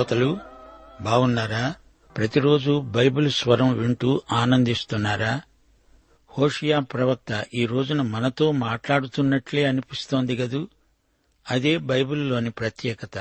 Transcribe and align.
శ్రోతలు 0.00 0.38
బాగున్నారా 1.00 1.74
ప్రతిరోజు 2.16 2.80
బైబిల్ 2.80 3.30
స్వరం 3.30 3.78
వింటూ 3.78 4.22
ఆనందిస్తున్నారా? 4.32 5.40
హోషియా 6.30 6.78
ప్రవక్త 6.78 7.44
ఈ 7.54 7.66
రోజున 7.66 8.02
మనతో 8.02 8.52
మాట్లాడుతున్నట్లే 8.52 9.64
అనిపిస్తోంది 9.64 10.36
గదూ 10.36 10.68
అదే 11.50 11.78
బైబిల్లోని 11.78 12.50
ప్రత్యేకత. 12.50 13.18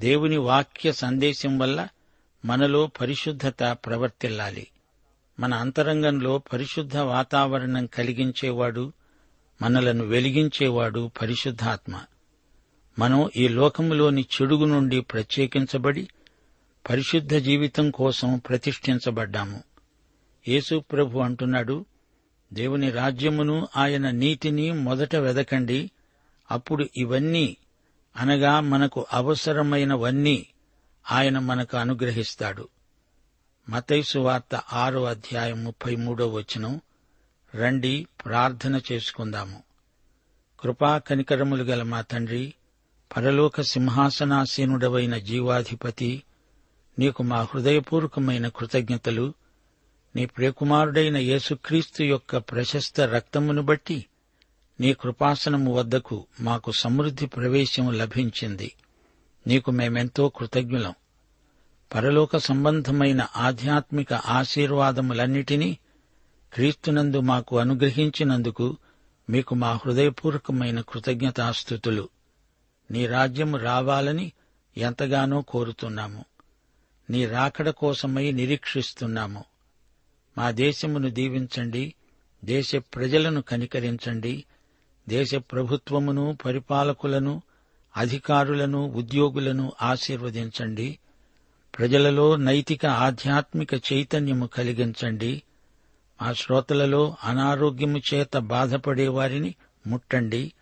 దేవుని 0.00 0.36
వాక్య 0.36 0.92
సందేశం 0.92 1.58
వల్ల 1.58 1.88
మనలో 2.44 2.86
పరిశుద్ధత 2.86 3.62
ప్రవర్తిల్లాలి. 3.72 4.66
మన 5.40 5.54
అంతరంగంలో 5.54 6.38
పరిశుద్ధ 6.38 6.96
వాతావరణం 6.96 7.86
కలిగించేవాడు 7.86 8.92
మనలను 9.62 10.04
వెలిగించేవాడు 10.04 11.10
పరిశుద్ధాత్మ. 11.22 12.00
మనం 12.98 13.30
ఈ 13.36 13.48
లోకములోని 13.48 14.22
చెడుగు 14.22 14.64
నుండి 14.64 15.00
ప్రత్యేకించబడి 15.00 16.08
పరిశుద్ధ 16.90 17.34
జీవితం 17.34 17.90
కోసం 17.90 18.38
ప్రతిష్ఠించబడ్డాము. 18.38 19.62
యేసు 20.48 20.84
ప్రభు 20.92 21.18
అంటున్నాడు 21.18 21.84
దేవుని 22.52 22.90
రాజ్యమును 22.90 23.68
ఆయన 23.76 24.10
నీతిని 24.10 24.72
మొదట 24.72 25.16
వెదకండి. 25.16 25.90
అప్పుడు 26.50 26.88
ఇవన్నీ 26.96 27.56
అనగా 28.16 28.60
మనకు 28.60 29.06
అవసరమైనవన్నీ 29.12 30.46
ఆయన 31.12 31.38
మనకు 31.38 31.76
అనుగ్రహిస్తాడు. 31.76 32.68
మతైసు 33.68 34.18
వార్త 34.18 34.54
ఆరో 34.54 35.04
అధ్యాయం 35.04 35.64
ముప్పై 35.64 35.96
మూడో 35.96 36.28
వచనం. 36.28 36.80
రండి 37.54 38.06
ప్రార్థన 38.24 38.80
చేసుకుందాము. 38.92 39.62
కృపా 40.60 40.98
కనికరములు 40.98 41.62
గల 41.62 41.82
మా 41.82 42.00
తండ్రి 42.00 42.54
పరలోక 43.16 43.60
సింహాసనాసీనుడవైన 43.60 45.18
జీవాధిపతి 45.18 46.22
నీకు 46.98 47.22
మా 47.22 47.42
హృదయపూర్వకమైన 47.42 48.48
కృతజ్ఞతలు. 48.48 49.34
నీ 50.16 50.26
ప్రియకుమారుడైన 50.26 51.16
యేసుక్రీస్తు 51.16 52.02
యొక్క 52.02 52.36
ప్రశస్త 52.36 53.00
రక్తమును 53.00 53.62
బట్టి 53.62 54.06
నీ 54.80 54.92
కృపాసనము 54.92 55.74
వద్దకు 55.74 56.26
మాకు 56.40 56.72
సమృద్ధి 56.72 57.26
ప్రవేశము 57.26 57.90
లభించింది. 57.90 58.74
నీకు 59.46 59.70
మేమెంతో 59.70 60.28
కృతజ్ఞులం. 60.28 60.94
పరలోక 61.94 62.36
సంబంధమైన 62.36 63.26
ఆధ్యాత్మిక 63.36 64.12
ఆశీర్వాదములన్నిటినీ 64.12 65.78
క్రీస్తునందు 66.52 67.20
మాకు 67.20 67.58
అనుగ్రహించినందుకు 67.58 68.76
మీకు 69.30 69.54
మా 69.54 69.72
హృదయపూర్వకమైన 69.72 70.80
కృతజ్ఞతాస్థుతులు 70.80 72.08
నీ 72.90 73.06
రాజ్యము 73.06 73.58
రావాలని 73.58 74.32
ఎంతగానో 74.76 75.40
కోరుతున్నాము. 75.42 76.24
నీ 77.10 77.26
రాకడ 77.26 77.70
కోసమై 77.70 78.32
నిరీక్షిస్తున్నాము. 78.32 79.44
మా 80.38 80.50
దేశమును 80.50 81.10
దీవించండి 81.10 81.94
దేశ 82.44 82.76
ప్రజలను 82.76 83.42
కనికరించండి 83.42 84.44
దేశ 85.08 85.34
ప్రభుత్వమును 85.34 86.38
పరిపాలకులను 86.44 87.42
అధికారులను 87.96 88.78
ఉద్యోగులను 88.78 89.72
ఆశీర్వదించండి 89.82 90.98
ప్రజలలో 91.78 92.36
నైతిక 92.36 92.86
ఆధ్యాత్మిక 92.86 93.74
చైతన్యము 93.74 94.46
కలిగించండి 94.46 95.42
మా 96.22 96.32
శ్రోతలలో 96.32 97.16
అనారోగ్యము 97.24 98.00
చేత 98.14 98.38
బాధపడే 98.38 99.08
వారిని 99.08 99.54
ముట్టండి 99.86 100.52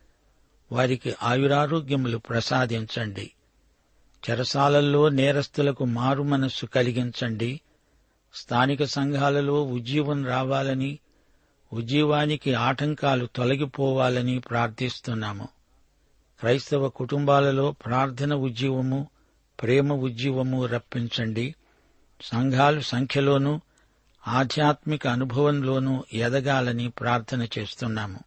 వారికి 0.73 1.15
ఆయురారోగ్యములు 1.23 2.19
ప్రసాదించండి. 2.19 3.33
చెరసాలల్లో 4.31 5.09
నేరస్తులకు 5.09 5.85
మారు 5.85 6.23
మనస్సు 6.23 6.67
కలిగించండి. 6.67 7.61
స్థానిక 8.35 8.85
సంఘాలలో 8.85 9.63
ఉజ్జీవం 9.63 10.27
రావాలని 10.27 10.99
ఉజ్జీవానికి 11.73 12.55
ఆటంకాలు 12.55 13.27
తొలగిపోవాలని 13.27 14.39
ప్రార్థిస్తున్నాము. 14.39 15.49
క్రైస్తవ 16.41 16.89
కుటుంబాలలో 16.89 17.73
ప్రార్థన 17.73 18.35
ఉజ్జీవము 18.35 19.09
ప్రేమ 19.63 19.93
ఉజ్జీవము 19.93 20.67
రప్పించండి. 20.67 21.55
సంఘాలు 22.21 22.81
సంఖ్యలోనూ 22.81 23.61
ఆధ్యాత్మిక 24.29 25.07
అనుభవంలోనూ 25.07 26.05
ఎదగాలని 26.13 26.89
ప్రార్థన 26.89 27.49
చేస్తున్నాము. 27.59 28.21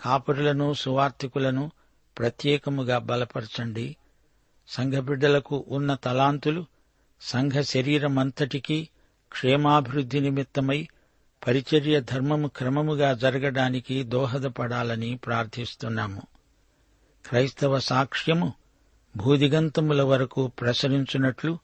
కాపురులను 0.00 0.74
సువార్థికులను 0.74 1.70
ప్రత్యేకముగా 2.18 2.98
బలపరచండి. 2.98 3.96
సంఘబిడ్డలకు 4.68 5.64
ఉన్న 5.68 5.94
తలాంతులు 5.94 6.66
సంఘ 7.20 7.52
శరీరమంతటికీ 7.52 8.88
క్షేమాభివృద్ధి 9.32 10.20
నిమిత్తమై 10.20 10.88
పరిచర్య 11.46 12.00
ధర్మము 12.00 12.48
క్రమముగా 12.48 13.12
జరగడానికి 13.12 14.02
దోహదపడాలని 14.02 15.16
ప్రార్థిస్తున్నాము. 15.16 16.22
క్రైస్తవ 17.26 17.78
సాక్ష్యము 17.78 18.54
భూదిగంతముల 19.16 20.02
వరకు 20.02 20.46
ప్రసరించున్నట్లు 20.46 21.58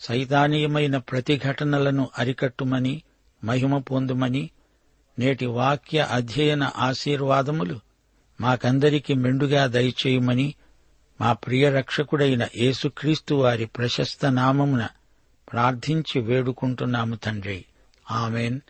సైతానీయమైన 0.00 0.98
ప్రతిఘటనలను 0.98 2.10
అరికట్టుమని 2.18 3.02
మహిమ 3.44 3.78
పొందుమని 3.78 4.50
నేటి 5.20 5.46
వాక్య 5.46 6.08
అధ్యయన 6.10 6.70
ఆశీర్వాదములు 6.76 7.80
మాకందరికి 8.40 9.14
మెండుగా 9.14 9.66
దయచేయమని 9.66 10.54
మా 11.20 11.32
ప్రియ 11.32 11.70
రక్షకుడైన 11.70 12.48
యేసుక్రీస్తు 12.56 13.34
వారి 13.34 13.66
ప్రశస్త 13.66 14.26
నామమున 14.26 14.88
ప్రార్థించి 15.52 16.20
వేడుకుంటున్నాము 16.20 17.14
తండ్రి. 17.14 17.64
ఆమెన్. 18.10 18.60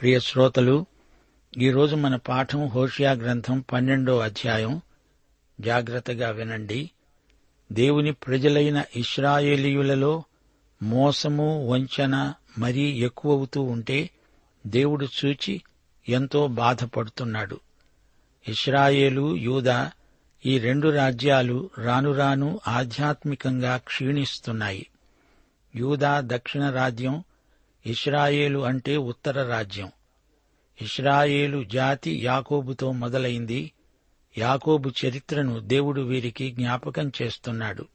ప్రియ 0.00 0.20
శ్రోతలు 0.20 0.86
ఈరోజు 1.58 1.96
మన 1.96 2.16
పాఠం 2.16 2.66
హోషియా 2.66 3.12
గ్రంథం 3.12 3.64
పన్నెండో 3.72 4.18
అధ్యాయం. 4.18 4.80
జాగ్రత్తగా 5.60 6.30
వినండి. 6.30 6.90
దేవుని 7.72 8.12
ప్రజలైన 8.12 8.84
ఇస్రాయేలీయులలో 8.96 10.22
మోసము 10.82 11.68
వంచన 11.68 12.32
మరీ 12.58 12.82
ఎక్కువవుతూ 12.82 13.62
ఉంటే 13.62 14.10
దేవుడు 14.66 15.06
చూచి 15.24 15.62
ఎంతో 16.08 16.46
బాధపడుతున్నాడు. 16.46 17.60
ఇస్రాయేలు 18.48 19.36
యూదా 19.36 19.92
ఈ 20.46 20.58
రెండు 20.58 20.88
రాజ్యాలు 20.88 21.70
రానురాను 21.78 22.60
ఆధ్యాత్మికంగా 22.68 23.76
క్షీణిస్తున్నాయి. 23.76 24.86
యూదా 25.76 26.22
దక్షిణ 26.24 26.70
రాజ్యం 26.70 27.24
ఇస్రాయేలు 27.86 28.58
అంటే 28.58 28.96
ఉత్తర 28.96 29.48
రాజ్యం. 29.48 29.92
ఇస్రాయేలు 30.82 31.64
జాతి 31.64 32.20
యాకోబుతో 32.24 32.92
మొదలైంది. 32.92 33.72
యాకోబు 34.38 34.92
చరిత్రను 35.06 35.60
దేవుడు 35.60 36.00
వీరికి 36.00 36.50
జ్ఞాపకం 36.50 37.12
చేస్తున్నాడు. 37.22 37.86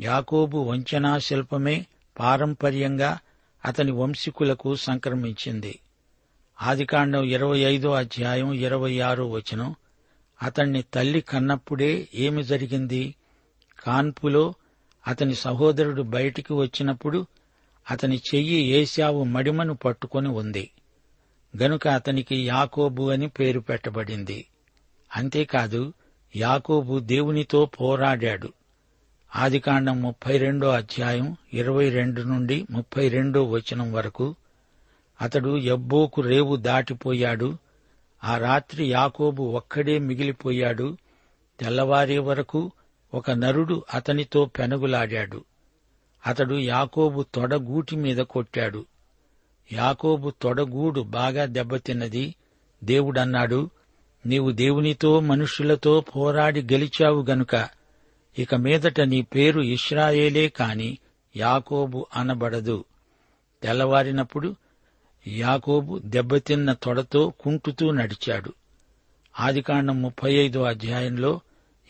యాకోబు 0.00 0.58
వంచనా 0.58 1.18
శిల్పమే 1.18 1.86
పారంపర్యంగా 2.18 3.18
అతని 3.68 3.92
వంశీకులకు 3.92 4.74
సంక్రమించింది. 4.74 5.78
ఆదికాండం 6.62 7.24
ఇరవై 7.24 7.58
ఐదో 7.58 7.90
అధ్యాయం 7.90 8.52
ఇరవై 8.52 9.00
ఆరో 9.00 9.30
వచనం 9.30 9.74
అతన్ని 10.42 10.82
తల్లి 10.82 11.20
కన్నప్పుడే 11.20 12.08
ఏమి 12.14 12.42
జరిగింది? 12.42 13.14
కాన్పులో 13.80 14.54
అతని 15.08 15.34
సహోదరుడు 15.34 16.02
బయటికి 16.02 16.52
వచ్చినప్పుడు 16.52 17.26
అతని 17.90 18.22
చెయ్యి 18.34 18.64
ఏశావు 18.64 19.24
మడిమను 19.24 19.74
పట్టుకొని 19.74 20.28
ఉంది. 20.28 20.70
గనుక 21.62 21.88
అతనికి 21.88 22.46
యాకోబు 22.46 23.10
అని 23.10 23.28
పేరు 23.28 23.60
పెట్టబడింది. 23.60 24.46
అంతేకాదు 25.16 25.92
యాకోబు 26.36 26.98
దేవునితో 26.98 27.66
పోరాడాడు. 27.66 28.52
ఆదికాండం 29.36 30.02
ముప్పై 30.02 30.38
రెండో 30.38 30.68
అధ్యాయం 30.68 31.36
ఇరవై 31.54 31.90
రెండు 31.90 32.22
నుండి 32.22 32.66
ముప్పై 32.70 33.08
రెండో 33.08 33.44
వచనం 33.44 33.92
వరకు 33.92 34.34
అతడు 35.20 35.56
ఎబ్బోకు 35.56 36.20
రేవు 36.20 36.56
దాటిపోయాడు 36.56 37.56
ఆ 38.24 38.38
రాత్రి 38.38 38.90
యాకోబు 38.90 39.42
ఒక్కడే 39.42 39.98
మిగిలిపోయాడు 39.98 40.96
తెల్లవారే 41.60 42.18
వరకు 42.18 42.72
ఒక 43.14 43.30
నరుడు 43.30 43.84
అతనితో 43.94 44.44
పెనగులాడాడు. 44.44 45.44
అతడు 46.26 46.54
యాకోబు 46.54 47.22
తొడగూటి 47.34 47.96
మీద 47.96 48.16
కొట్టాడు. 48.16 48.86
యాకోబు 49.72 50.32
తొడగూడు 50.42 51.00
బాగా 51.00 51.44
దెబ్బతిన్నది. 51.44 52.34
దేవుడన్నాడు 52.84 53.70
నీవు 54.26 54.50
దేవునితో 54.50 55.20
మనుష్యులతో 55.20 56.00
పోరాడి 56.00 56.62
గెలిచావు 56.62 57.22
గనుక 57.22 57.77
ఇక 58.38 58.54
మీదట 58.54 59.00
నీ 59.00 59.22
పేరు 59.22 59.60
ఇస్రాయేలే 59.60 60.48
కాని 60.48 60.98
యాకోబు 61.36 62.06
అనబడదు. 62.16 62.84
తెల్లవారినప్పుడు 63.62 64.56
యాకోబు 65.26 66.00
దెబ్బతిన్న 66.04 66.72
తొడతో 66.72 67.32
కుంటుతూ 67.40 67.90
నడిచాడు. 67.90 68.52
ఆదికాండం 69.40 70.02
ముప్పై 70.02 70.34
ఐదో 70.34 70.62
అధ్యాయంలో 70.62 71.40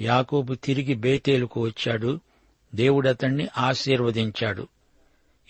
యాకోబు 0.00 0.54
తిరిగి 0.54 0.94
బేతేలుకు 0.94 1.60
వచ్చాడు. 1.60 2.20
దేవుడతణ్ణి 2.74 3.48
ఆశీర్వదించాడు. 3.58 4.68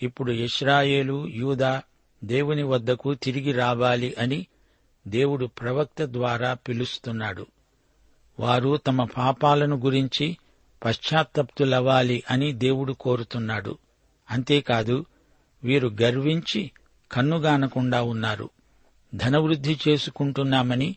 ఇప్పుడు 0.01 0.31
ఇస్రాయేలు 0.31 1.27
యూదా 1.27 1.81
దేవుని 2.23 2.63
వద్దకు 2.63 3.13
తిరిగి 3.13 3.51
రావాలి 3.51 4.15
అని 4.19 4.47
దేవుడు 5.07 5.45
ప్రవక్త 5.45 6.03
ద్వారా 6.03 6.53
పిలుస్తున్నాడు. 6.53 7.45
వారు 8.39 8.77
తమ 8.77 9.03
పాపాలను 9.03 9.75
గురించి 9.75 10.37
పశ్చాత్తప్తులవ్వాలి 10.85 12.23
అని 12.31 12.53
దేవుడు 12.53 12.93
కోరుతున్నాడు. 12.93 13.77
అంతేకాదు 14.31 15.05
వీరు 15.63 15.87
గర్వించి 16.01 16.71
కన్నుగానకుండా 17.11 18.01
ఉన్నారు. 18.01 18.49
ధనవృద్ధి 19.15 19.79
చేసుకుంటున్నామని 19.87 20.95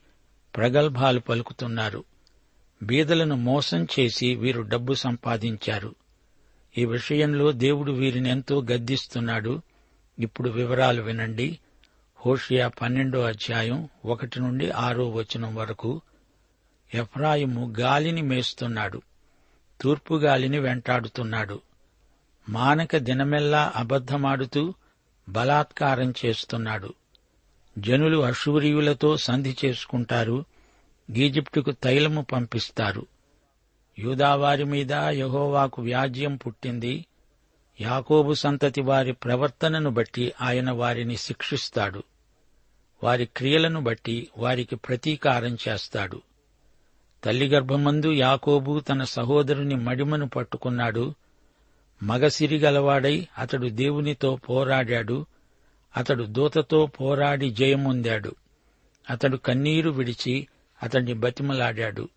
ప్రగల్భాలు 0.56 1.20
పలుకుతున్నారు. 1.20 2.05
బీదలను 2.82 3.37
మోసం 3.37 3.84
చేసి 3.84 4.34
వీరు 4.34 4.62
డబ్బు 4.62 4.94
సంపాదించారు. 4.94 5.94
ఈ 6.79 6.84
విషయంలో 6.84 7.52
దేవుడు 7.52 7.93
వీరిని 7.93 8.31
ఎంతో 8.31 8.62
గద్దిస్తున్నాడు. 8.62 9.62
ఇప్పుడు 10.19 10.50
వివరాలు 10.50 11.02
వినండి. 11.02 11.58
హోషియా 12.26 12.69
పన్నెండో 12.69 13.20
అధ్యాయం 13.20 13.88
ఒకటి 14.05 14.40
నుండి 14.40 14.70
ఆరో 14.70 15.11
వచనం 15.11 15.55
వరకు 15.55 16.00
ఎఫ్రాయిము 16.94 17.75
గాలిని 17.81 18.23
మేస్తున్నాడు. 18.23 19.02
తూర్పుగాలిని 19.82 20.58
వెంటాడుతున్నాడు. 20.58 21.61
మానక 22.49 22.96
దినమెల్లా 22.96 23.73
అబద్ధమాడుతూ 23.76 24.75
బలాత్కారం 25.29 26.14
చేస్తున్నాడు. 26.25 26.94
జనులు 27.79 28.19
అశూరియులతో 28.19 29.17
సంధి 29.17 29.56
చేసుకుంటారు. 29.64 30.44
ఈజిప్టుకు 31.17 31.70
తైలము 31.70 32.23
పంపిస్తారు. 32.23 33.06
యూదావారి 33.99 34.64
మీద 34.64 34.93
యహోవాకు 34.93 35.82
వ్యాజ్యం 35.82 36.37
పుట్టింది. 36.37 37.06
యాకోబు 37.81 38.34
సంతతి 38.34 38.81
వారి 38.81 39.12
ప్రవర్తనను 39.12 39.90
బట్టి 39.90 40.32
ఆయన 40.40 40.70
వారిని 40.70 41.17
శిక్షిస్తాడు. 41.17 42.02
వారి 43.05 43.26
క్రియలను 43.26 43.81
బట్టి 43.81 44.29
వారికి 44.37 44.76
ప్రతీకారం 44.76 45.56
చేస్తాడు. 45.69 46.23
తల్లి 47.25 47.49
గర్భమందు 47.49 48.13
యాకోబు 48.13 48.81
తన 48.81 49.03
సహోదరుని 49.03 49.75
మడిమను 49.75 50.29
పట్టుకున్నాడు. 50.29 51.15
మగసిరిగలవాడై 52.03 53.29
అతడు 53.39 53.69
దేవునితో 53.69 54.37
పోరాడాడు. 54.37 55.27
అతడు 55.97 56.25
దూతతో 56.25 56.87
పోరాడి 56.87 57.51
జయమొందాడు. 57.51 58.35
అతడు 59.11 59.37
కన్నీరు 59.37 59.91
విడిచి 59.91 60.49
అతన్ని 60.83 61.13
బతిమలాడాడు. 61.13 62.09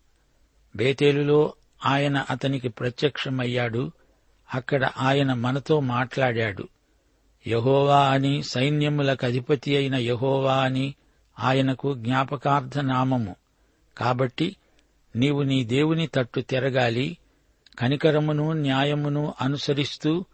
బేతేలులో 0.76 1.54
ఆయన 1.86 2.24
అతనికి 2.30 2.68
ప్రత్యక్షమయ్యాడు. 2.68 3.92
అక్కడ 4.54 4.90
ఆయన 4.98 5.32
మనతో 5.32 5.80
మాట్లాడాడు. 5.80 6.68
యహోవా 7.46 8.08
అని 8.08 8.42
సైన్యములకు 8.42 9.26
అధిపతి 9.26 9.76
అయిన 9.76 9.94
యహోవా 9.94 10.56
అని 10.56 10.94
ఆయనకు 11.38 11.94
జ్ఞాపకార్థ 11.94 12.78
నామము. 12.78 13.36
కాబట్టి 13.98 14.56
నీవు 15.16 15.42
నీ 15.42 15.64
దేవుని 15.64 16.06
తట్టు 16.06 16.40
తిరగాలి 16.40 17.18
కనికరమును 17.78 18.52
న్యాయమును 18.52 19.34
అనుసరిస్తూ 19.40 20.24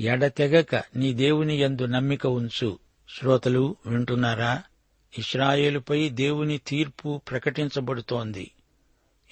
ఎడతెగక 0.00 0.82
నీ 0.96 1.12
దేవుని 1.12 1.56
యందు 1.62 1.84
నమ్మిక 1.84 2.26
ఉంచు. 2.26 2.78
శ్రోతలు 3.18 3.76
వింటున్నారా? 3.86 4.62
ఇస్రాయేలుపై 5.18 6.08
దేవుని 6.08 6.58
తీర్పు 6.58 7.20
ప్రకటించబడుతోంది. 7.30 8.50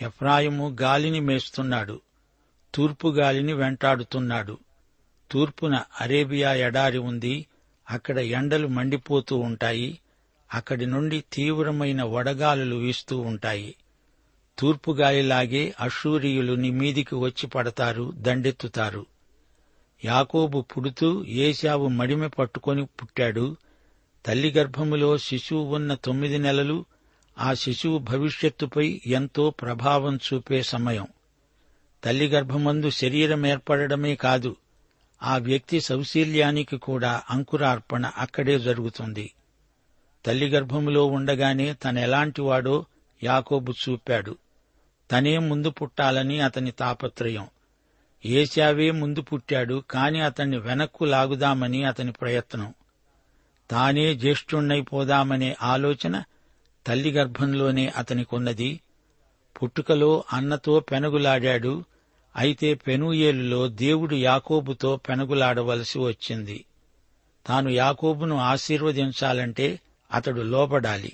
ఎఫ్రాయిము 0.02 0.76
గాలిని 0.82 1.20
మేస్తున్నాడు 1.20 2.00
తూర్పు 2.74 3.08
గాలిని 3.08 3.52
వెంటాడుతున్నాడు. 3.52 4.58
తూర్పున 5.30 5.82
అరేబియా 6.00 6.54
ఎడారి 6.54 6.98
ఉంది 6.98 7.46
అక్కడ 7.90 8.18
ఎండలు 8.18 8.66
మండిపోతూ 8.66 9.36
ఉంటాయి 9.36 9.98
అక్కడి 10.54 10.86
నుండి 10.86 11.24
తీవ్రమైన 11.32 12.02
వడగాలులు 12.02 12.76
వీస్తూ 12.76 13.18
ఉంటాయి. 13.18 13.74
తూర్పుగాలిలాగే 14.62 15.74
గాలిలాగే 15.82 16.54
నీ 16.54 16.70
మీదికి 16.70 17.14
వచ్చి 17.14 17.46
పడతారు 17.46 18.12
దండెత్తుతారు. 18.16 19.06
యాకోబు 20.04 20.60
పుడుతూ 20.60 21.24
ఏశావు 21.24 21.88
మడిమె 21.88 22.28
పట్టుకొని 22.28 22.84
పుట్టాడు. 22.84 23.56
తల్లి 24.26 24.50
గర్భములో 24.50 25.18
శిశువు 25.18 25.74
ఉన్న 25.74 25.94
తొమ్మిది 25.94 26.38
నెలలు 26.38 26.84
ఆ 27.38 27.54
శిశువు 27.54 27.98
భవిష్యత్తుపై 27.98 29.00
ఎంతో 29.06 29.50
ప్రభావం 29.50 30.16
చూపే 30.16 30.62
సమయం. 30.62 31.06
తల్లి 32.04 32.26
గర్భమందు 32.26 32.90
శరీరం 32.90 33.46
ఏర్పడమే 33.46 34.14
కాదు 34.14 34.56
ఆ 35.22 35.38
వ్యక్తి 35.38 35.80
సౌశీల్యానికి 35.80 36.76
కూడా 36.76 37.22
అంకురార్పణ 37.30 38.10
అక్కడే 38.16 38.58
జరుగుతుంది. 38.58 39.32
తల్లి 40.26 40.48
గర్భములో 40.48 41.06
ఉండగానే 41.06 41.72
తనెలాంటివాడో 41.72 42.84
యాకోబు 43.22 43.72
చూపాడు. 43.72 44.36
తనే 45.10 45.38
ముందు 45.38 45.70
పుట్టాలని 45.70 46.40
అతని 46.40 46.70
తాపత్రయం. 46.70 47.46
ఏశావే 48.26 48.90
ముందు 48.90 49.20
పుట్టాడు 49.20 49.82
కాని 49.90 50.20
అతన్ని 50.20 50.58
వెనక్కు 50.58 51.04
లాగుదామని 51.04 51.84
అతని 51.84 52.12
ప్రయత్నం. 52.12 52.74
తానే 53.70 54.14
జ్యేష్ఠుణ్ణైపోదామనే 54.14 55.56
ఆలోచన 55.62 56.24
తల్లి 56.86 57.12
గర్భంలోనే 57.12 57.92
అతనికున్నది. 57.96 58.80
పుట్టుకలో 59.62 60.24
అన్నతో 60.32 60.80
పెనుగులాడాడు 60.80 61.84
అయితే 62.36 62.74
పెనుయేలులో 62.74 63.68
దేవుడు 63.68 64.14
యాకోబుతో 64.14 64.96
పెనుగులాడవలసి 64.96 65.98
వచ్చింది. 65.98 66.64
తాను 67.46 67.68
యాకోబును 67.68 68.36
ఆశీర్వదించాలంటే 68.36 69.80
అతడు 70.12 70.40
లోపడాలి 70.40 71.12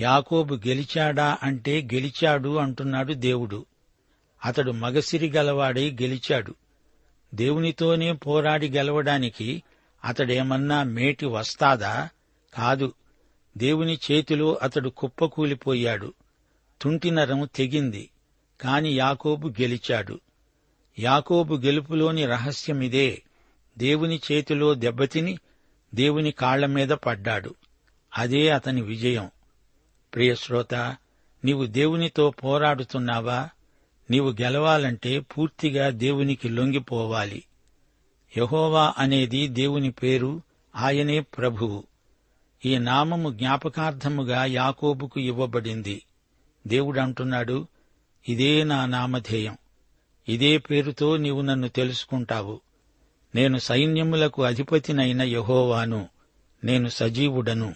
యాకోబు 0.00 0.54
గెలిచాడా 0.54 1.38
అంటే 1.42 1.88
గెలిచాడు 1.94 2.56
అంటున్నాడు 2.56 3.12
దేవుడు. 3.12 3.66
అతడు 4.44 4.70
మగసిరి 4.70 5.30
గలవాడై 5.30 5.90
గెలిచాడు. 5.90 6.54
దేవునితోనే 7.34 8.12
పోరాడి 8.12 8.70
గెలవడానికి 8.70 9.62
అతడేమన్నా 10.04 10.82
మేటి 10.82 11.26
వస్తాదా? 11.26 12.08
కాదు. 12.54 12.92
దేవుని 13.56 13.98
చేతిలో 14.12 14.58
అతడు 14.62 14.88
కుప్పకూలిపోయాడు. 14.88 16.14
తుంటినరం 16.82 17.48
తెగింది. 17.54 18.10
కాని 18.60 18.92
యాకోబు 18.92 19.48
గెలిచాడు. 19.48 20.20
యాకోబు 20.98 21.54
గెలుపులోని 21.54 22.26
రహస్యమిదే. 22.26 23.22
దేవుని 23.78 24.20
చేతిలో 24.32 24.74
దెబ్బతిని 24.74 25.38
దేవుని 25.94 26.30
కాళ్ళ 26.30 26.66
మీద 26.66 26.88
పడ్డాడు. 26.88 27.54
అదే 28.18 28.48
అతని 28.48 28.82
విజయం. 28.82 29.30
ప్రియశ్రోత 30.14 30.74
నీవు 31.44 31.66
దేవునితో 31.66 32.30
పోరాడుతున్నావా? 32.30 33.48
నీవు 34.10 34.30
గెలవాలంటే 34.30 35.20
పూర్తిగా 35.20 35.90
దేవునికి 35.90 36.48
లొంగిపోవాలి. 36.48 37.44
యహోవా 38.38 38.94
అనేది 38.98 39.48
దేవుని 39.48 39.90
పేరు 39.90 40.42
ఆయనే 40.76 41.20
ప్రభువు 41.20 41.84
ఈ 42.64 42.78
నామము 42.78 43.30
జ్ఞాపకార్థముగా 43.30 44.44
యాకోబుకు 44.44 45.20
ఇవ్వబడింది. 45.20 46.02
దేవుడంటున్నాడు 46.66 47.66
ఇదే 48.28 48.64
నా 48.64 48.86
నామధేయం. 48.86 49.58
ఇదే 50.28 50.58
పేరుతో 50.58 51.16
నీవు 51.16 51.40
నన్ను 51.40 51.68
తెలుసుకుంటావు. 51.68 52.60
నేను 53.34 53.58
సైన్యములకు 53.58 54.42
అధిపతినైన 54.42 55.22
యహోవాను. 55.22 56.08
నేను 56.64 56.88
సజీవుడను. 56.88 57.74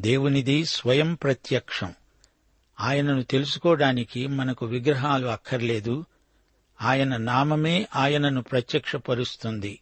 దేవునిది 0.00 0.64
స్వయం 0.64 1.14
ప్రత్యక్షం. 1.14 1.94
ఆయనను 2.80 3.22
తెలుసుకోవడానికి 3.22 4.26
మనకు 4.26 4.66
విగ్రహాలు 4.66 5.26
అక్కర్లేదు. 5.26 6.04
ఆయన 6.82 7.16
నామమే 7.16 7.88
ఆయనను 7.96 8.42
ప్రత్యక్షపరుస్తుంది. 8.42 9.80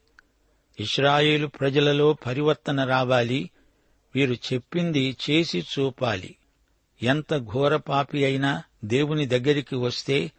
ఇస్రాయేలు 0.80 1.46
ప్రజలలో 1.46 2.12
పరివర్తన 2.12 2.84
రావాలి. 2.84 3.50
వీరు 4.14 4.34
చెప్పింది 4.34 5.16
చేసి 5.30 5.60
చూపాలి. 5.60 6.36
ఎంత 7.02 7.38
ఘోర 7.38 7.76
పాపి 7.76 8.24
అయినా 8.24 8.62
దేవుని 8.84 9.26
దగ్గరికి 9.26 9.76
వస్తే 9.76 10.32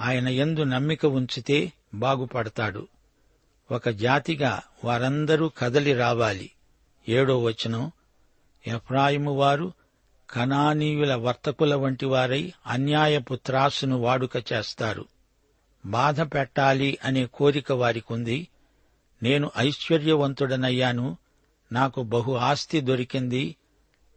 ఆయన 0.00 0.28
ఎందు 0.28 0.62
నమ్మిక 0.62 1.06
ఉంచితే 1.06 1.72
బాగుపడతాడు. 1.94 2.88
ఒక 3.72 3.88
జాతిగా 3.88 4.62
వారందరూ 4.84 5.48
కదలి 5.48 5.94
రావాలి. 5.94 6.50
ఏడో 7.08 7.42
వచనం 7.42 7.92
ఎఫ్రాయిము 8.66 9.32
వారు 9.32 9.72
కనానీయుల 10.30 11.14
వర్తకుల 11.14 11.74
వంటి 11.74 12.06
వారై 12.06 12.52
అన్యాయపు 12.66 13.34
త్రాసును 13.34 13.96
వాడుక 13.96 14.52
చేస్తారు. 14.52 15.04
బాధ 15.86 16.20
పెట్టాలి 16.20 16.98
అనే 17.04 17.26
కోరిక 17.26 17.72
వారికుంది. 17.72 18.48
నేను 19.22 19.50
ఐశ్వర్యవంతుడనయ్యాను. 19.58 21.16
నాకు 21.72 22.02
బహు 22.02 22.32
ఆస్తి 22.32 22.80
దొరికింది. 22.80 23.56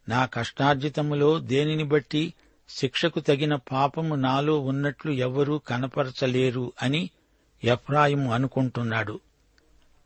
నా 0.09 0.25
కష్టార్జితములో 0.25 1.39
దేనిని 1.39 1.83
బట్టి 1.83 2.33
శిక్షకు 2.69 3.19
తగిన 3.19 3.55
పాపము 3.55 4.15
నాలో 4.15 4.59
ఉన్నట్లు 4.59 5.11
ఎవ్వరూ 5.11 5.57
కనపరచలేరు 5.57 6.73
అని 6.81 7.09
ఎఫ్రాయిము 7.63 8.33
అనుకుంటున్నాడు. 8.33 9.19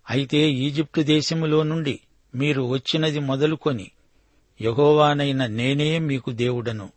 అయితే 0.10 0.38
ఈజిప్టు 0.38 1.02
దేశములో 1.02 1.64
నుండి 1.64 2.00
మీరు 2.36 2.62
వచ్చినది 2.62 3.20
మొదలుకొని 3.20 3.92
యహోవానైన 4.62 5.46
నేనే 5.46 6.00
మీకు 6.00 6.32
దేవుడను. 6.32 6.90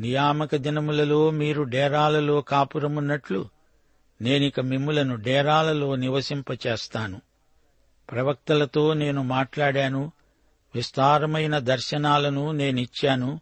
నియామక 0.00 0.56
దినములలో 0.56 1.30
మీరు 1.30 1.62
డేరాలలో 1.62 2.40
కాపురమున్నట్లు 2.40 3.48
నేనిక 4.22 4.60
మిమ్ములను 4.60 5.16
డేరాలలో 5.16 5.96
నివసింపచేస్తాను. 5.96 7.20
ప్రవక్తలతో 8.10 8.94
నేను 8.94 9.22
మాట్లాడాను 9.22 10.12
విస్తారమైన 10.74 11.58
దర్శనాలను 11.58 12.52
నేనిచ్చాను 12.52 13.40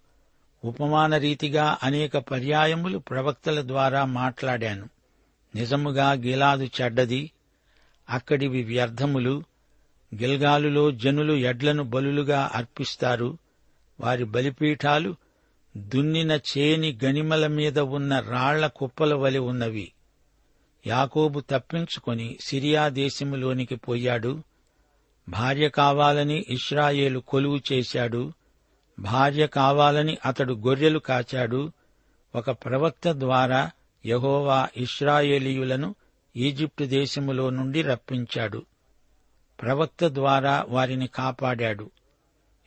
ఉపమాన 0.64 1.16
రీతిగా 1.16 1.78
అనేక 1.82 2.18
పర్యాయములు 2.18 2.98
ప్రవక్తల 2.98 3.68
ద్వారా 3.68 4.04
మాట్లాడాను. 4.04 4.88
నిజముగా 5.54 6.12
గిలాదు 6.12 6.68
చెడ్డది 6.80 7.32
అక్కడివి 8.10 8.62
వ్యర్థములు 8.62 9.42
గిల్గాలులో 10.14 10.90
జనులు 10.90 11.32
ఎడ్లను 11.32 11.82
బలులుగా 11.82 12.50
అర్పిస్తారు. 12.54 13.38
వారి 14.00 14.24
బలిపీఠాలు 14.24 15.16
దున్నిన 15.76 16.32
చేని 16.32 16.98
గనిమల 17.04 17.46
మీద 17.46 17.78
ఉన్న 17.78 18.20
రాళ్ళ 18.20 18.66
కుప్పల 18.66 19.14
వలె 19.14 19.38
ఉన్నవి. 19.38 19.92
యాకోబు 20.86 21.40
తప్పించుకొని 21.40 22.38
సిరియా 22.40 22.88
దేశములోనికి 22.88 23.76
పోయాడు. 23.76 24.42
భార్య 25.28 25.68
కావాలని 25.68 26.44
ఇస్రాయేలు 26.48 27.18
కొలువు 27.18 27.60
చేశాడు. 27.72 28.32
భార్య 29.00 29.46
కావాలని 29.46 30.18
అతడు 30.26 30.54
గొర్రెలు 30.54 30.98
కాచాడు. 30.98 31.72
ఒక 32.34 32.50
ప్రవక్త 32.50 33.12
ద్వారా 33.12 33.70
యహోవా 34.06 34.68
ఇస్రాయేలీయులను 34.76 35.94
ఈజిప్టు 36.36 36.84
దేశములో 36.84 37.50
నుండి 37.50 37.82
రప్పించాడు. 37.82 38.62
ప్రవక్త 39.62 40.04
ద్వారా 40.04 40.66
వారిని 40.68 41.06
కాపాడాడు. 41.06 41.90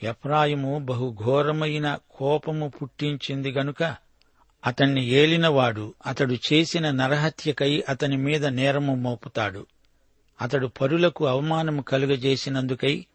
ఎఫ్రాయిము 0.04 0.80
బహుఘోరమైన 0.80 2.00
కోపము 2.10 2.70
పుట్టించింది 2.70 3.52
గనుక 3.52 3.96
అతన్ని 4.66 5.06
ఏలినవాడు 5.06 5.94
అతడు 6.06 6.36
చేసిన 6.54 6.92
నరహత్యకై 6.92 7.84
అతని 7.90 8.18
మీద 8.18 8.46
నేరము 8.46 8.96
మోపుతాడు. 8.96 9.68
అతడు 10.42 10.68
పరులకు 10.68 11.26
అవమానము 11.26 11.82
కలుగజేసినందుకై 11.82 13.06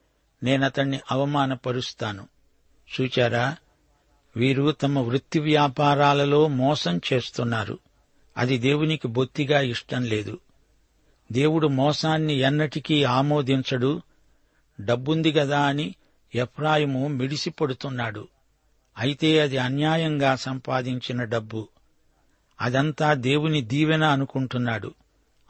నేనతణ్ణి 0.43 1.01
అవమానపరుస్తాను. 1.11 2.29
చూచారా? 3.01 3.57
వీరు 4.37 4.71
తమ 4.71 4.99
వృత్తి 4.99 5.41
వ్యాపారాలలో 5.41 6.49
మోసం 6.49 7.01
చేస్తున్నారు. 7.13 7.79
అది 8.37 8.59
దేవునికి 8.59 9.09
బొత్తిగా 9.09 9.61
ఇష్టం 9.61 10.05
లేదు. 10.05 10.39
దేవుడు 11.33 11.67
మోసాన్ని 11.67 12.35
ఎన్నటికీ 12.35 13.05
ఆమోదించడు. 13.05 14.03
డబ్బుంది 14.81 15.33
గదా 15.33 15.61
అని 15.61 15.95
ఎఫ్రాయిము 16.35 17.09
మిడిసిపడుతున్నాడు. 17.09 18.29
అయితే 18.99 19.41
అది 19.41 19.57
అన్యాయంగా 19.57 20.37
సంపాదించిన 20.37 21.25
డబ్బు. 21.25 21.69
అదంతా 22.61 23.15
దేవుని 23.15 23.61
దీవెన 23.61 24.05
అనుకుంటున్నాడు. 24.05 24.95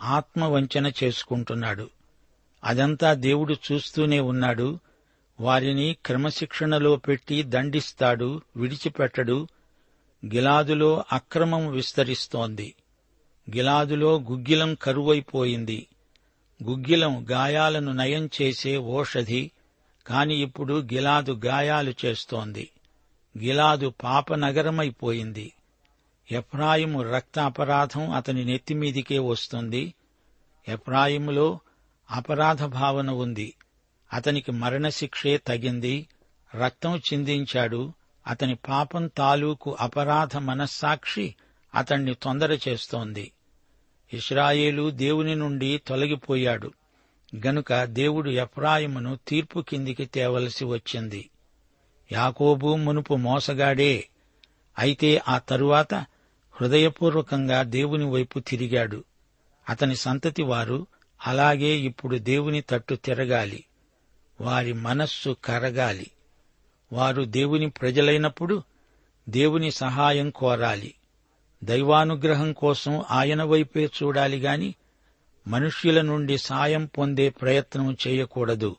ఆత్మవంచన 0.02 0.92
చేసుకుంటున్నాడు. 1.04 1.90
అదంతా 2.64 3.14
దేవుడు 3.14 3.54
చూస్తూనే 3.72 4.20
ఉన్నాడు. 4.20 4.78
వారిని 5.40 5.96
క్రమశిక్షణలో 6.06 6.96
పెట్టి 6.96 7.42
దండిస్తాడు 7.42 8.40
విడిచిపెట్టడు. 8.56 9.48
గిలాదులో 10.26 11.04
అక్రమం 11.12 11.70
విస్తరిస్తోంది. 11.70 12.74
గిలాదులో 13.50 14.18
గుగ్గిలం 14.18 14.74
కరువైపోయింది. 14.74 15.86
గుగ్గిలం 16.62 17.26
గాయాలను 17.30 17.92
నయం 17.92 18.30
చేసే 18.42 18.76
ఓషధి 18.76 19.50
కాని 20.06 20.34
ఇప్పుడు 20.34 20.74
గిలాదు 20.74 21.40
గాయాలు 21.46 21.94
చేస్తోంది. 22.04 22.70
గిలాదు 23.38 23.94
పాపనగరమైపోయింది. 24.04 25.52
ఎఫ్రాయిము 26.32 27.02
రక్త 27.02 27.38
అపరాధం 27.38 28.10
అతని 28.10 28.44
నెత్తిమీదికే 28.44 29.18
వస్తుంది. 29.18 29.94
ఎఫ్రాయిములో 30.68 31.58
అపరాధ 32.10 32.64
భావన 32.64 33.10
ఉంది. 33.10 33.54
అతనికి 34.12 34.52
మరణశిక్షే 34.52 35.36
తగింది. 35.36 36.06
రక్తం 36.54 36.98
చిందించాడు. 36.98 37.92
అతని 38.26 38.54
పాపం 38.54 39.06
తాలూకు 39.06 39.76
అపరాధ 39.80 40.36
మనస్సాక్షి 40.36 41.34
అతణ్ణి 41.74 42.14
తొందర 42.14 42.58
చేస్తోంది 42.68 43.32
ఇస్రాయేలు 44.12 44.90
దేవుని 44.90 45.34
నుండి 45.34 45.80
తొలగిపోయాడు. 45.86 46.72
గనుక 47.46 47.84
దేవుడు 47.84 48.30
ఎఫ్రాయిమును 48.30 49.18
తీర్పు 49.28 49.60
కిందికి 49.60 50.04
తేవలసి 50.04 50.64
వచ్చింది. 50.64 51.30
యాకోబు 52.12 52.76
మునుపు 52.76 53.14
మోసగాడే. 53.14 54.08
అయితే 54.78 55.22
ఆ 55.28 55.38
తరువాత 55.38 55.94
హృదయపూర్వకంగా 56.52 57.62
దేవుని 57.62 58.04
వైపు 58.04 58.38
తిరిగాడు. 58.38 59.04
అతని 59.68 59.96
సంతతి 59.96 60.42
వారు 60.42 60.86
అలాగే 61.26 61.78
ఇప్పుడు 61.78 62.16
దేవుని 62.16 62.60
తట్టు 62.60 62.94
తిరగాలి. 62.94 63.64
వారి 64.40 64.72
మనస్సు 64.72 65.36
కరగాలి. 65.44 66.10
వారు 66.92 67.22
దేవుని 67.22 67.70
ప్రజలైనప్పుడు 67.70 68.62
దేవుని 69.28 69.70
సహాయం 69.70 70.30
కోరాలి. 70.30 70.94
దైవానుగ్రహం 71.64 72.52
కోసం 72.52 73.04
ఆయన 73.10 73.42
వైపే 73.42 73.84
చూడాలి 73.84 74.38
గాని 74.38 74.74
మనుష్యుల 75.48 76.00
నుండి 76.00 76.38
సాయం 76.38 76.86
పొందే 76.86 77.28
ప్రయత్నం 77.28 77.96
చేయకూడదు. 78.08 78.76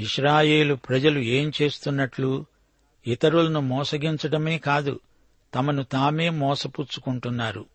ఇస్రాయేలు 0.00 0.74
ప్రజలు 0.74 1.18
ఏం 1.18 1.52
చేస్తున్నట్లు 1.62 2.46
ఇతరులను 3.06 3.60
మోసగించడమే 3.60 4.58
కాదు 4.58 5.00
తమను 5.54 5.82
తామే 5.82 6.28
మోసపుచ్చుకుంటున్నారు. 6.28 7.66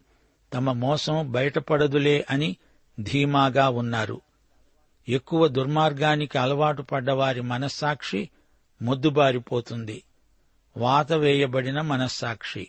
తమ 0.53 0.71
మోసం 0.71 1.31
బయటపడదులే 1.31 2.25
అని 2.29 2.57
ధీమాగా 2.99 3.69
ఉన్నారు. 3.69 4.21
ఎక్కువ 5.09 5.47
దుర్మార్గానికి 5.47 6.37
అలవాటు 6.37 6.81
పడ్డవారి 6.81 7.41
మనస్సాక్షి 7.41 8.29
మొద్దుబారిపోతుంది. 8.81 10.03
వాత 10.77 11.13
వేయబడిన 11.13 11.81
మనస్సాక్షి. 11.81 12.67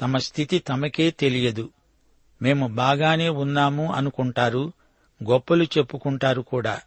తమ 0.00 0.18
స్థితి 0.18 0.58
తమకే 0.58 1.10
తెలియదు. 1.10 1.70
మేము 2.42 2.66
బాగానే 2.68 3.28
ఉన్నాము 3.28 3.92
అనుకుంటారు 3.92 4.72
గొప్పలు 5.30 5.64
చెప్పుకుంటారు 5.64 6.40
కూడా. 6.40 6.80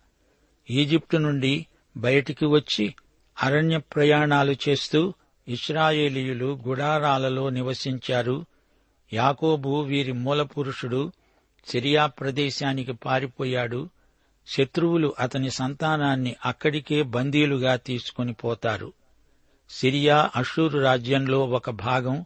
ఈజిప్టు 0.70 1.18
నుండి 1.18 1.66
బయటికి 1.98 2.46
వచ్చి 2.46 2.96
అరణ్య 3.44 3.78
ప్రయాణాలు 3.78 4.56
చేస్తూ 4.70 5.14
ఇస్రాయేలీయులు 5.48 6.60
గుడారాలలో 6.68 7.50
నివసించారు. 7.50 8.46
యాకోబు 9.14 9.70
వీరి 9.70 10.12
మూలపురుషుడు 10.12 11.12
సిరియా 11.68 12.06
ప్రదేశానికి 12.06 12.94
పారిపోయాడు. 12.94 13.90
శత్రువులు 14.48 15.16
అతని 15.20 15.52
సంతానాన్ని 15.52 16.36
అక్కడికే 16.46 17.04
బందీలుగా 17.04 17.76
తీసుకుని 17.76 18.34
పోతారు. 18.34 18.94
సిరియా 19.70 20.32
అషూరు 20.36 20.80
రాజ్యంలో 20.80 21.46
ఒక 21.46 21.70
భాగం 21.70 22.26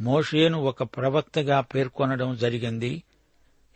మోషేను 0.00 0.58
ఒక 0.58 0.82
ప్రవక్తగా 0.82 1.60
పేర్కొనడం 1.60 2.36
జరిగింది. 2.36 3.02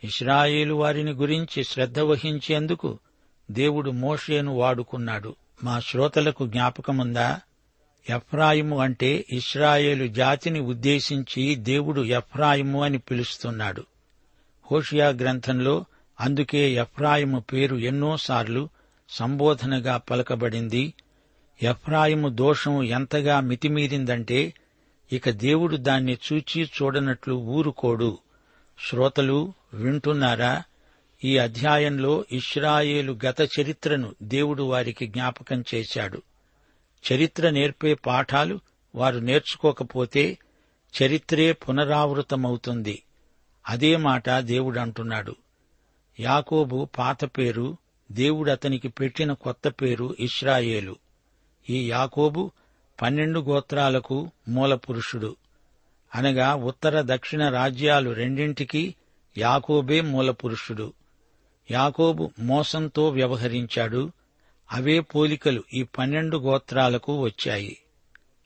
ఇస్రాయేలు 0.03 0.73
వారిని 0.73 1.11
గురించి 1.11 1.63
శ్రద్ధ 1.63 1.99
వహించేందుకు 1.99 2.99
దేవుడు 3.51 3.91
మోషేను 3.91 4.53
వాడుకున్నాడు. 4.53 5.35
మా 5.63 5.79
శ్రోతలకు 5.79 6.47
జ్ఞాపకముందా? 6.47 7.39
ఎఫ్రాయిము 8.09 8.79
అంటే 8.79 9.25
ఇస్రాయేలు 9.31 10.07
జాతిని 10.07 10.59
ఉద్దేశించి 10.59 11.55
దేవుడు 11.55 12.01
ఎఫ్రాయిము 12.01 12.83
అని 12.83 12.97
పిలుస్తున్నాడు. 12.97 13.83
హోషియా 14.71 15.09
గ్రంథంలో 15.09 15.85
అందుకే 16.19 16.71
ఎఫ్రాయిము 16.71 17.39
పేరు 17.39 17.75
ఎన్నోసార్లు 17.75 18.69
సంబోధనగా 19.09 19.97
పలకబడింది. 19.97 20.93
ఎఫ్రాయిము 21.63 22.29
దోషం 22.29 22.83
ఎంతగా 22.83 23.39
మితిమీరిందంటే 23.39 24.53
ఇక 25.11 25.29
దేవుడు 25.29 25.75
దాన్ని 25.75 26.17
చూచి 26.33 26.63
చూడనట్లు 26.63 27.35
ఊరుకోడు. 27.35 28.17
శ్రోతలు 28.89 29.53
వింటున్నారా? 29.73 30.63
ఈ 31.23 31.37
అధ్యాయంలో 31.37 32.25
ఇస్రాయేలు 32.31 33.19
గత 33.25 33.41
చరిత్రను 33.41 34.15
దేవుడు 34.23 34.63
వారికి 34.63 35.07
జ్ఞాపకం 35.07 35.63
చేశాడు. 35.75 36.21
చరిత్ర 37.11 37.49
నేర్పే 37.49 37.93
పాఠాలు 37.93 38.59
వారు 38.95 39.19
నేర్చుకోకపోతే 39.19 40.37
చరిత్రే 41.03 41.51
పునరావృతమవుతుంది. 41.51 43.03
అదే 43.69 43.95
మాట 43.95 44.29
దేవుడు 44.29 44.79
అంటున్నాడు. 44.79 45.35
యాకోబు 46.19 46.89
పాత 46.97 47.25
పేరు 47.25 47.77
దేవుడు 48.11 48.51
అతనికి 48.51 48.87
పెట్టిన 48.87 49.33
కొత్త 49.33 49.67
పేరు 49.67 50.15
ఇస్రాయేలు 50.19 50.95
ఈ 51.69 51.89
యాకోబు 51.89 52.51
పన్నెండు 53.01 53.39
గోత్రాలకు 53.39 54.31
మూలపురుషుడు. 54.47 55.35
అనగా 56.15 56.55
ఉత్తర 56.55 57.01
దక్షిణ 57.15 57.49
రాజ్యాలు 57.49 58.09
రెండింటికి 58.09 58.95
యాకోబే 59.37 60.01
మూలపురుషుడు. 60.01 60.93
యాకోబు 61.71 62.31
మోసంతో 62.39 63.09
వ్యవహరించాడు. 63.09 64.11
అవే 64.71 64.99
పోలికలు 64.99 65.63
ఈ 65.73 65.83
పన్నెండు 65.83 66.37
గోత్రాలకు 66.37 67.21
వచ్చాయి. 67.21 67.77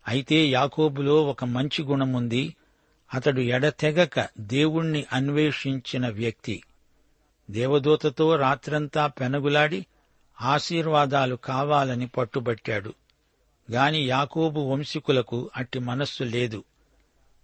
అయితే 0.07 0.45
యాకోబులో 0.47 1.25
ఒక 1.25 1.45
మంచి 1.45 1.83
గుణముంది 1.83 2.55
అతడు 3.13 3.41
ఎడతెగక 3.41 4.27
దేవుణ్ణి 4.39 5.05
అన్వేషించిన 5.13 6.07
వ్యక్తి. 6.09 6.63
దేవదూతతో 7.51 8.35
రాత్రంతా 8.35 9.07
పెనగులాడి 9.07 9.85
ఆశీర్వాదాలు 10.41 11.35
కావాలని 11.35 12.07
పట్టుబట్టాడు. 12.07 12.93
గాని 13.71 14.07
యాకోబు 14.07 14.59
వంశీకులకు 14.59 15.49
అట్టి 15.57 15.79
మనస్సు 15.79 16.23
లేదు. 16.23 16.63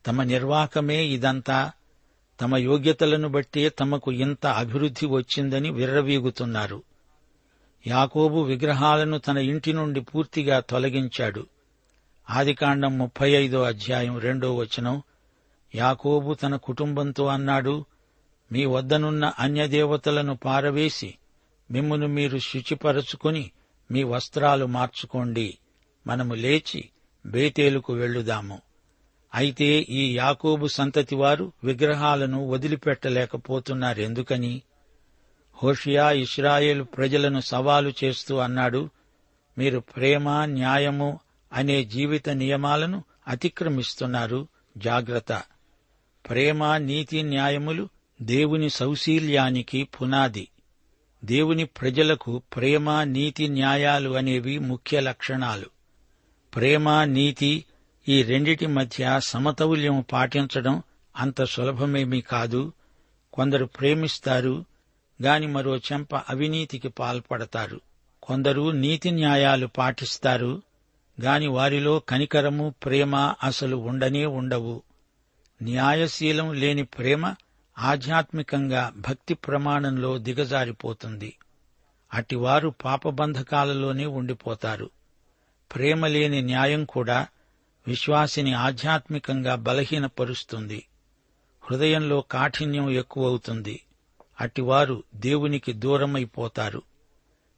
తమ 0.08 0.24
నిర్వాకమే 0.24 1.06
ఇదంతా. 1.06 1.72
తమ 2.42 2.58
యోగ్యతలను 2.58 3.30
బట్టే 3.30 3.70
తమకు 3.70 4.12
ఇంత 4.12 4.46
అభివృద్ధి 4.46 5.06
వచ్చిందని 5.06 5.72
విర్రవీగుతున్నారు. 5.72 6.84
యాకోబు 7.88 8.40
విగ్రహాలను 8.40 9.18
తన 9.18 9.38
ఇంటి 9.38 9.74
నుండి 9.74 10.02
పూర్తిగా 10.02 10.60
తొలగించాడు. 10.60 11.48
ఆదికాండం 12.30 12.98
ముప్పై 12.98 13.32
ఐదో 13.32 13.64
అధ్యాయం 13.64 14.20
రెండో 14.20 14.56
వచనం. 14.56 15.02
యాకోబు 15.76 16.34
తన 16.34 16.56
కుటుంబంతో 16.56 17.26
అన్నాడు 17.26 17.86
మీ 18.52 18.66
వద్దనున్న 18.66 19.32
అన్యదేవతలను 19.40 20.36
పారవేసి 20.36 21.16
మిమ్మును 21.72 22.08
మీరు 22.08 22.38
శుచిపరచుకుని 22.38 23.52
మీ 23.92 24.04
వస్త్రాలు 24.04 24.66
మార్చుకోండి. 24.66 25.58
మనము 26.08 26.34
లేచి 26.34 26.90
బేతేలుకు 27.26 27.94
వెళ్ళుదాము. 27.94 28.62
అయితే 29.36 29.66
ఈ 29.66 30.18
యాకోబు 30.18 30.68
సంతతి 30.68 31.16
వారు 31.16 31.52
విగ్రహాలను 31.64 32.50
వదిలిపెట్టలేకపోతున్నారెందుకని 32.50 34.62
హోషియా 35.64 36.12
ఇస్రాయేలు 36.12 36.84
ప్రజలను 36.84 37.40
సవాలు 37.40 37.94
చేస్తూ 38.04 38.38
అన్నాడు 38.38 38.90
మీరు 39.58 39.80
ప్రేమ 39.80 40.46
న్యాయము 40.46 41.20
అనే 41.54 41.84
జీవిత 41.84 42.30
నియమాలను 42.30 43.04
అతిక్రమిస్తున్నారు. 43.28 44.48
జాగ్రత్త. 44.78 45.44
ప్రేమ 46.30 46.78
నీతి 46.78 47.24
న్యాయములు 47.24 47.90
దేవుని 48.22 48.70
సౌశీల్యానికి 48.70 49.84
పునాది. 49.84 50.48
దేవుని 51.26 51.66
ప్రజలకు 51.66 52.42
ప్రేమ 52.56 53.04
నీతి 53.04 53.48
న్యాయాలు 53.48 54.10
అనేవి 54.10 54.60
ముఖ్య 54.60 55.00
లక్షణాలు. 55.00 55.75
ప్రేమ 56.56 57.04
నీతి 57.04 57.66
ఈ 58.10 58.24
రెండిటి 58.24 58.68
మధ్య 58.68 59.20
సమతౌల్యం 59.20 60.06
పాటించడం 60.12 60.84
అంత 61.16 61.44
సులభమేమీ 61.44 62.22
కాదు. 62.22 62.74
కొందరు 63.34 63.66
ప్రేమిస్తారు 63.66 64.66
గాని 65.24 65.48
మరో 65.48 65.78
చెంప 65.78 66.16
అవినీతికి 66.16 66.90
పాల్పడతారు. 66.90 67.82
కొందరు 68.24 68.72
నీతి 68.72 69.12
న్యాయాలు 69.12 69.68
పాటిస్తారు 69.68 70.62
గాని 71.22 71.48
వారిలో 71.48 72.00
కనికరము 72.00 72.74
ప్రేమ 72.86 73.16
అసలు 73.44 73.76
ఉండనే 73.76 74.26
ఉండవు. 74.26 74.82
న్యాయశీలం 75.62 76.54
లేని 76.54 76.84
ప్రేమ 76.84 77.36
ఆధ్యాత్మికంగా 77.80 78.94
భక్తి 78.96 79.34
ప్రమాణంలో 79.34 80.18
దిగజారిపోతుంది. 80.18 81.38
అటివారు 82.14 82.74
పాపబంధకాలలోనే 82.86 84.06
ఉండిపోతారు. 84.06 84.90
ప్రేమ 85.76 86.08
లేని 86.08 86.42
న్యాయం 86.42 86.86
కూడా 86.86 87.28
విశ్వాసిని 87.88 88.54
ఆధ్యాత్మికంగా 88.54 89.56
బలహీనపరుస్తుంది. 89.56 90.88
హృదయంలో 91.62 92.22
కాఠిన్యం 92.22 92.90
ఎక్కువవుతుంది. 92.90 93.82
అటివారు 94.42 95.04
దేవునికి 95.16 95.74
దూరమైపోతారు. 95.74 96.82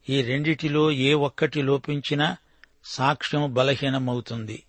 ఈ 0.10 0.22
రెండిటిలో 0.22 0.92
ఏ 0.92 1.14
ఒక్కటి 1.14 1.62
లోపించినా 1.62 2.38
సాక్ష్యం 2.86 3.54
బలహీనమవుతుంది. 3.54 4.64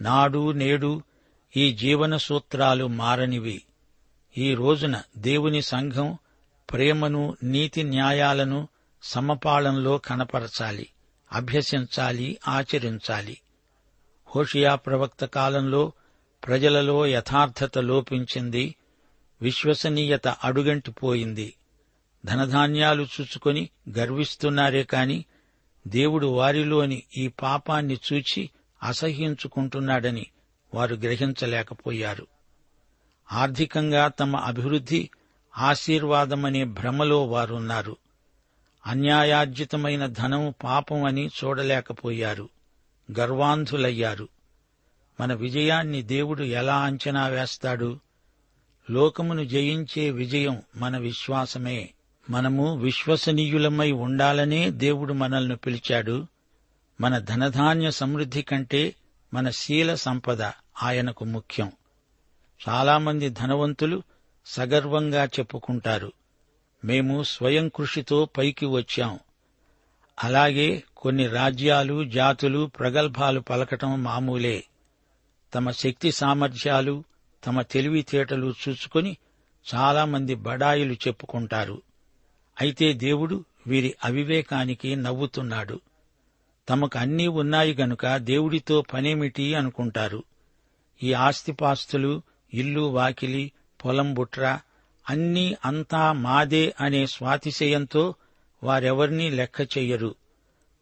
నాడు 0.00 0.52
నేడు 0.52 1.02
ఈ 1.56 1.72
జీవన 1.72 2.16
సూత్రాలు 2.16 2.86
మారనివి. 2.86 3.62
ఈ 4.38 4.54
రోజున 4.54 5.02
దేవుని 5.16 5.62
సంఘం 5.62 6.18
ప్రేమను 6.72 7.36
నీతి 7.42 7.82
న్యాయాలను 7.82 8.68
సమపాళంలో 9.02 9.98
కనపరచాలి. 9.98 10.86
అభ్యసించాలి 11.32 12.38
ఆచరించాలి. 12.48 13.40
హోషియా 14.36 14.74
ప్రవక్త 14.74 15.24
కాలంలో 15.24 15.92
ప్రజలలో 16.46 17.06
యథార్థత 17.06 17.78
లోపించింది 17.78 18.74
విశ్వసనీయత 19.42 20.28
అడుగంటిపోయింది 20.28 21.54
ధనధాన్యాలు 22.26 23.02
చూచుకొని 23.02 23.70
గర్విస్తున్నారే 23.98 24.84
కాని 24.84 25.24
దేవుడు 25.86 26.26
వారిలోని 26.26 27.02
ఈ 27.16 27.28
పాపాన్ని 27.28 27.98
చూచి 28.12 28.50
అసహ్యించుకుంటున్నాడని 28.82 30.26
వారు 30.74 30.94
గ్రహించలేకపోయారు. 30.94 32.26
ఆర్థికంగా 33.32 34.08
తమ 34.08 34.36
అభివృద్ధి 34.36 35.10
ఆశీర్వాదమనే 35.58 36.64
భ్రమలో 36.64 37.26
వారున్నారు. 37.26 37.96
అన్యాయార్జితమైన 38.86 40.06
ధనం 40.06 40.54
పాపం 40.64 41.04
అని 41.04 41.26
చూడలేకపోయారు. 41.26 42.48
గర్వాంధులయ్యారు. 43.18 44.28
మన 45.20 45.34
విజయాన్ని 45.34 46.02
దేవుడు 46.02 46.42
ఎలా 46.42 46.78
అంచనా 46.78 47.26
వేస్తాడు? 47.26 48.00
లోకమును 48.90 49.44
జయించే 49.44 50.10
విజయం 50.10 50.62
మన 50.76 50.98
విశ్వాసమే. 50.98 51.90
మనము 52.30 52.76
విశ్వసనీయులమై 52.76 53.92
ఉండాలనే 53.92 54.70
దేవుడు 54.70 55.12
మనల్ని 55.12 55.56
పిలిచాడు. 55.56 56.26
మన 57.00 57.18
ధనధాన్య 57.18 57.90
సమృద్ధి 57.90 58.42
కంటే 58.42 58.94
మన 59.34 59.50
శీల 59.50 59.94
సంపద 59.94 60.42
ఆయనకు 60.82 61.24
ముఖ్యం. 61.24 61.72
చాలామంది 62.68 63.28
ధనవంతులు 63.28 64.02
సగర్వంగా 64.46 65.24
చెప్పుకుంటారు. 65.24 66.12
మేము 66.86 67.22
స్వయం 67.22 67.68
కృషితో 67.68 68.24
పైకి 68.24 68.66
వచ్చాం. 68.66 69.18
అలాగే 70.24 70.82
కొన్ని 70.96 71.26
రాజ్యాలు 71.26 72.04
జాతులు 72.04 72.66
ప్రగల్భాలు 72.66 73.40
పలకటం 73.40 74.02
మామూలే. 74.02 74.64
తమ 75.54 75.70
శక్తి 75.70 76.12
సామర్థ్యాలు 76.12 77.04
తమ 77.46 77.62
తెలివితేటలు 77.62 78.54
చూసుకొని 78.68 79.16
చాలామంది 79.74 80.34
బడాయిలు 80.34 80.92
చెప్పుకుంటారు. 80.92 81.82
అయితే 82.60 82.92
దేవుడు 82.92 83.44
వీరి 83.66 83.94
అవివేకానికి 84.04 84.96
నవ్వుతున్నాడు. 84.96 85.80
తమకు 86.68 86.98
అన్నీ 86.98 87.26
ఉన్నాయి 87.26 87.74
గనుక 87.74 88.16
దేవుడితో 88.16 88.82
పనేమిటి 88.82 89.54
అనుకుంటారు. 89.54 90.24
ఈ 91.02 91.12
ఆస్తిపాస్తులు 91.12 92.22
ఇల్లు 92.54 92.80
వాకిలి 92.80 93.52
పొలం 93.84 94.14
బుట్రా 94.14 94.60
అన్నీ 95.08 95.56
అంతా 95.64 96.12
మాదే 96.12 96.74
అనే 96.80 97.06
స్వాతిశయంతో 97.06 98.14
వారెవర్నీ 98.62 99.30
లెక్క 99.30 99.60
చెయ్యరు. 99.60 100.14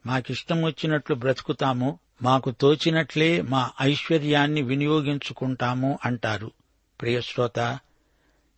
మాకిష్టం 0.06 0.62
వచ్చినట్లు 0.62 1.14
బ్రతుకుతాము 1.14 1.98
మాకు 2.22 2.50
తోచినట్లే 2.50 3.40
మా 3.40 3.70
ఐశ్వర్యాన్ని 3.82 4.62
వినియోగించుకుంటాము 4.62 5.98
అంటారు. 6.04 6.50
ప్రియశ్రోత 7.00 7.78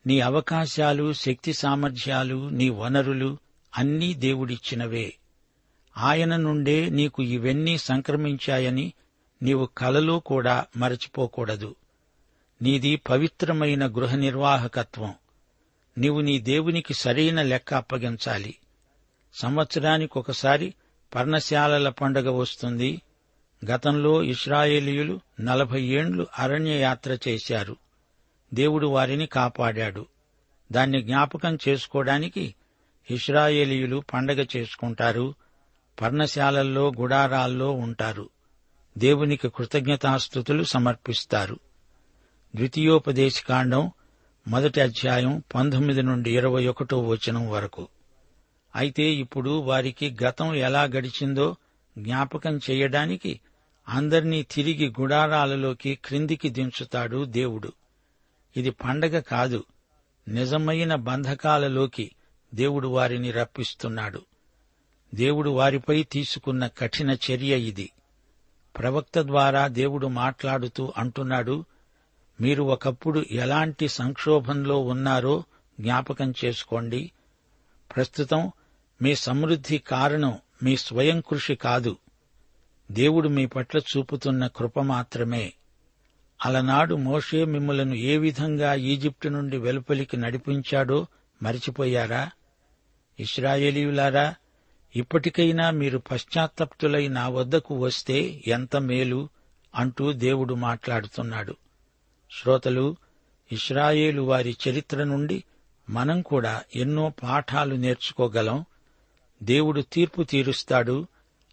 నీ 0.06 0.20
అవకాశాలు 0.20 1.12
శక్తి 1.12 1.52
సామర్థ్యాలు 1.52 2.48
నీ 2.48 2.68
వనరులు 2.68 3.38
అన్నీ 3.76 4.14
దేవుడిచ్చినవే. 4.14 5.14
ఆయన 5.96 6.36
నుండే 6.36 6.88
నీకు 6.88 7.22
ఇవన్నీ 7.22 7.78
సంక్రమించాయని 7.78 8.92
నీవు 9.42 9.68
కలలో 9.78 10.18
కూడా 10.18 10.64
మరచిపోకూడదు. 10.76 11.74
నీది 12.62 12.96
పవిత్రమైన 12.96 13.86
గృహ 13.86 14.16
నిర్వాహకత్వం 14.16 15.14
నీవు 15.98 16.20
నీ 16.20 16.38
దేవునికి 16.38 16.94
సరైన 16.94 17.42
లెక్క 17.42 17.74
అప్పగించాలి. 17.74 18.54
సంవత్సరానికి 19.40 20.18
ఒకసారి 20.18 20.74
పర్ణశాలల 21.14 21.88
పండగ 21.88 22.30
వస్తుంది. 22.30 23.02
గతంలో 23.70 24.22
ఇస్రాయేలీయులు 24.22 25.20
నలభై 25.40 25.82
ఏండ్లు 25.82 26.26
అరణ్యయాత్ర 26.38 27.18
చేశారు. 27.28 27.76
దేవుడు 28.54 28.86
వారిని 28.86 29.26
కాపాడాడు. 29.26 30.06
దాన్ని 30.72 31.02
జ్ఞాపకం 31.02 31.58
చేసుకోవడానికి 31.68 32.54
ఇస్రాయేలీయులు 33.10 34.02
పండగ 34.14 34.44
చేసుకుంటారు. 34.56 35.34
పర్ణశాలల్లో 36.02 36.92
గుడారాల్లో 37.00 37.70
ఉంటారు. 37.70 38.28
దేవునికి 38.98 39.48
కృతజ్ఞతాస్థుతులు 39.48 40.64
సమర్పిస్తారు. 40.64 41.58
ద్వితీయోపదేశకాండం 42.54 43.90
మొదటి 44.48 44.80
అధ్యాయం 44.80 45.42
పంతొమ్మిది 45.54 46.02
నుండి 46.02 46.36
ఇరవై 46.36 46.66
ఒకటో 46.66 47.02
వచనం 47.02 47.50
వరకు. 47.50 47.88
అయితే 48.76 49.02
ఇప్పుడు 49.02 49.50
వారికి 49.50 50.16
గతం 50.22 50.54
ఎలా 50.54 50.82
గడిచిందో 50.82 51.56
జ్ఞాపకం 51.98 52.60
చేయడానికి 52.70 53.40
అందర్నీ 53.88 54.42
తిరిగి 54.42 54.94
గుడారాలలోకి 55.00 55.94
క్రిందికి 55.94 56.48
దించుతాడు 56.48 57.24
దేవుడు. 57.24 57.72
ఇది 58.56 58.70
పండగ 58.70 59.20
కాదు 59.20 59.64
నిజమైన 60.28 60.94
బంధకాలలోకి 60.94 62.10
దేవుడు 62.54 62.88
వారిని 62.88 63.30
రప్పిస్తున్నాడు. 63.30 64.22
దేవుడు 65.14 65.50
వారిపై 65.50 66.02
తీసుకున్న 66.02 66.66
కఠిన 66.66 67.10
చర్య 67.10 67.58
ఇది. 67.58 67.90
ప్రవక్త 68.78 69.18
ద్వారా 69.18 69.68
దేవుడు 69.68 70.06
మాట్లాడుతూ 70.06 70.92
అంటున్నాడు 70.96 71.64
మీరు 72.40 72.62
ఒకప్పుడు 72.62 73.24
ఎలాంటి 73.30 73.88
సంక్షోభంలో 73.88 74.78
ఉన్నారో 74.78 75.44
జ్ఞాపకం 75.80 76.34
చేసుకోండి. 76.44 77.12
ప్రస్తుతం 77.96 78.52
మీ 79.02 79.14
సమృద్ధి 79.14 79.78
కారణం 79.78 80.38
మీ 80.62 80.76
స్వయం 80.76 81.20
కృషి 81.20 81.54
కాదు. 81.54 81.96
దేవుడు 82.90 83.28
మీ 83.28 83.46
పట్ల 83.46 83.78
చూపుతున్న 83.78 84.46
కృప 84.46 84.80
మాత్రమే. 84.80 85.52
అలనాడు 86.44 86.94
మోషే 86.94 87.44
మిమ్మలను 87.44 87.94
ఏ 87.94 88.18
విధంగా 88.18 88.74
ఈజిప్టు 88.74 89.28
నుండి 89.28 89.56
వెలుపలికి 89.56 90.16
నడిపించాడో 90.16 91.06
మరిచిపోయారా? 91.42 92.30
ఇస్రాయేలీయులారా 93.20 94.34
ఇప్పటికైనా 94.96 95.70
మీరు 95.70 95.98
పశ్చాత్తప్తులై 95.98 97.08
నా 97.08 97.28
వద్దకు 97.28 97.74
వస్తే 97.74 98.42
ఎంత 98.46 98.76
మేలు 98.76 99.28
అంటూ 99.74 100.12
దేవుడు 100.12 100.54
మాట్లాడుతున్నాడు. 100.54 101.56
శ్రోతలు 102.30 102.96
ఇస్రాయేలు 103.52 104.22
వారి 104.22 104.56
చరిత్ర 104.68 105.04
నుండి 105.04 105.44
మనం 105.90 106.22
కూడా 106.22 106.62
ఎన్నో 106.76 107.12
పాఠాలు 107.22 107.74
నేర్చుకోగలం. 107.74 108.64
దేవుడు 109.42 109.80
తీర్పు 109.80 110.22
తీరుస్తాడు. 110.22 111.06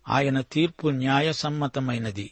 ఆయన 0.10 0.42
తీర్పు 0.42 0.88
న్యాయసమ్మతమైనది. 0.88 2.32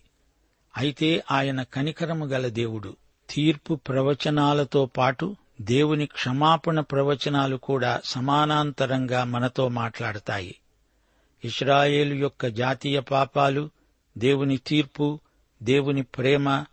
అయితే 0.77 1.23
ఆయన 1.32 1.63
కనికరము 1.63 2.25
గల 2.25 2.47
దేవుడు. 2.47 2.95
తీర్పు 3.30 3.75
ప్రవచనాలతో 3.75 4.86
పాటు 4.86 5.36
దేవుని 5.62 6.06
క్షమాపణ 6.06 6.80
ప్రవచనాలు 6.80 7.58
కూడా 7.58 8.01
సమానాంతరంగా 8.06 9.23
మనతో 9.23 9.67
మాట్లాడతాయి. 9.67 10.56
ఇస్రాయేలు 11.45 12.15
యొక్క 12.15 12.47
జాతీయ 12.47 12.99
పాపాలు 12.99 13.69
దేవుని 14.17 14.58
తీర్పు 14.58 15.19
దేవుని 15.63 16.01
ప్రేమ 16.01 16.65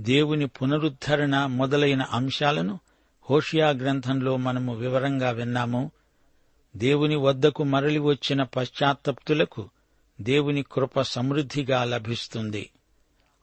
దేవుని 0.00 0.46
పునరుద్ధరణ 0.46 1.46
మొదలైన 1.46 2.02
అంశాలను 2.02 2.80
హోషియా 3.30 3.70
గ్రంథంలో 3.70 4.36
మనము 4.36 4.74
వివరంగా 4.74 5.30
విన్నాము. 5.30 5.90
దేవుని 6.76 7.16
వద్దకు 7.16 7.64
మరలి 7.64 7.98
వచ్చిన 7.98 8.42
పశ్చాత్తప్తులకు 8.42 9.70
దేవుని 10.20 10.64
కృప 10.72 11.00
సమృద్ధిగా 11.00 11.84
లభిస్తుంది. 11.84 12.70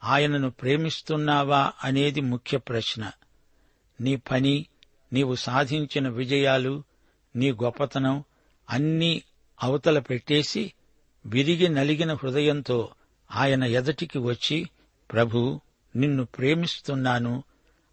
ఆయనను 0.04 0.50
ప్రేమిస్తున్నావా 0.50 1.72
అనేది 1.84 2.22
ముఖ్య 2.22 2.58
ప్రశ్న. 2.58 3.12
నీ 4.02 4.16
పని 4.16 4.66
నీవు 5.14 5.36
సాధించిన 5.36 6.10
విజయాలు 6.10 6.84
నీ 7.36 7.52
గొప్పతనం 7.52 8.24
అన్నీ 8.70 9.24
అవతల 9.64 10.00
పెట్టేసి 10.00 10.74
విరిగి 11.26 11.70
నలిగిన 11.70 12.14
హృదయంతో 12.14 12.90
ఆయన 13.36 13.64
ఎదటికి 13.64 14.18
వచ్చి 14.18 14.70
ప్రభు 15.14 15.62
నిన్ను 15.96 16.26
ప్రేమిస్తున్నాను 16.26 17.44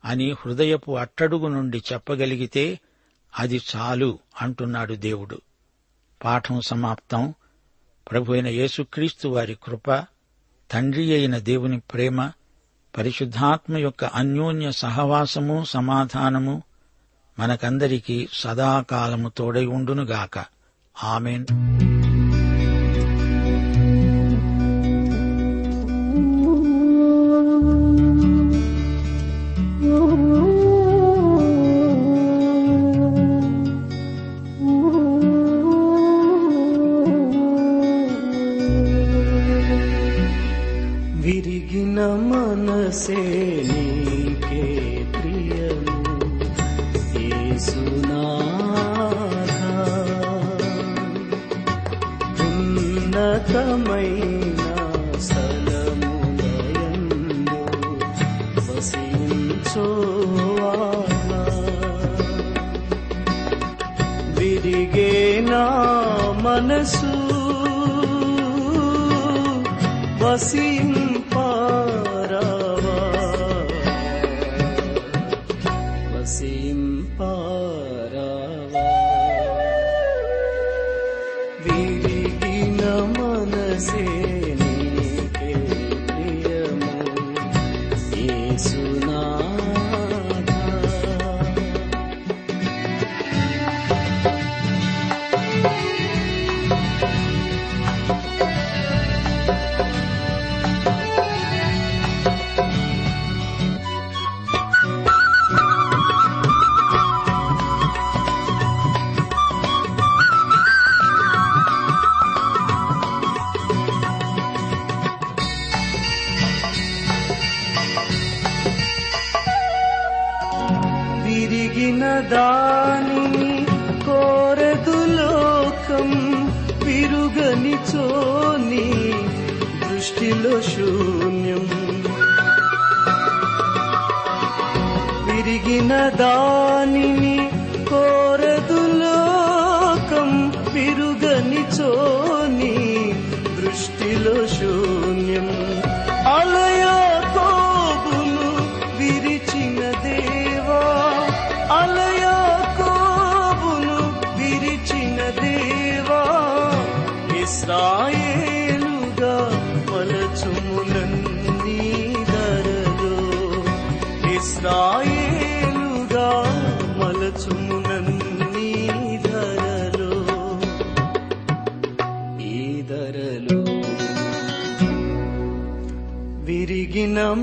అని 0.05 0.31
హృదయపు 0.31 0.97
అట్టడుగు 0.97 1.49
నుండి 1.49 1.83
చెప్పగలిగితే 1.93 2.81
అది 3.39 3.61
చాలు 3.77 4.19
అంటున్నాడు 4.43 4.95
దేవుడు. 4.95 5.41
పాఠం 6.25 6.61
సమాప్తం. 6.61 7.35
ప్రభు 8.11 8.33
అయిన 8.33 8.47
యేసుక్రీస్తు 8.47 9.29
వారి 9.29 9.59
కృప 9.63 9.91
తండ్రి 10.71 11.15
అయిన 11.15 11.39
దేవుని 11.39 11.81
ప్రేమ 11.81 12.31
పరిశుద్ధాత్మ 12.97 13.77
యొక్క 13.77 14.05
అన్యోన్య 14.05 14.73
సహవాసము 14.73 15.65
సమాధానము 15.65 16.63
మనకందరికీ 17.39 18.29
సదాకాలము 18.33 19.29
తోడై 19.29 19.67
ఉండునుగాక. 19.67 20.45
ఆమెన్. 21.05 21.47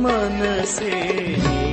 मन 0.01 0.63
से 0.65 1.72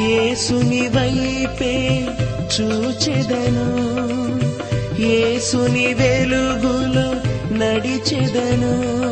యేసుని 0.00 0.88
వైపే 0.88 2.04
చూచెదను. 2.60 3.86
యేసుని 5.02 5.94
వెలుగులో 5.94 7.16
నడిచెదను. 7.56 9.06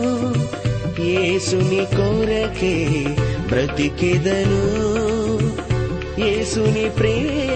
యేసుని 1.03 1.85
కొరకే 1.97 3.05
బ్రతికెదను. 3.49 4.94
యేసుని 6.20 6.88
ప్రేమ 6.88 7.54